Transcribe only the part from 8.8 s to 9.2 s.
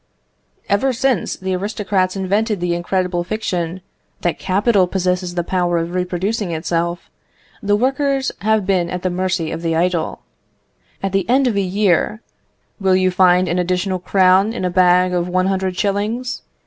at the